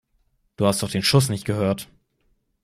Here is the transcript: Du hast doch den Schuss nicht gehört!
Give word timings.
Du 0.55 0.65
hast 0.65 0.81
doch 0.81 0.89
den 0.89 1.03
Schuss 1.03 1.29
nicht 1.29 1.45
gehört! 1.45 1.87